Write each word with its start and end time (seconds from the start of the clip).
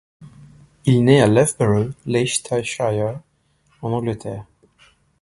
Il 0.85 1.03
naît 1.03 1.21
à 1.21 1.27
Loughborough, 1.27 1.93
Leicestershire, 2.07 3.19
en 3.83 3.91
Angleterre. 3.91 4.45